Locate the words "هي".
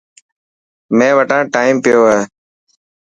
2.11-2.21